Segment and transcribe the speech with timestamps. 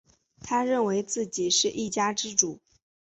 [0.39, 2.59] 他认为自己是一家之主